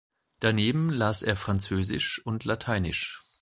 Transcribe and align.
Daneben 0.39 0.91
las 0.91 1.21
er 1.21 1.35
Französisch 1.35 2.23
und 2.25 2.43
Lateinisch. 2.43 3.19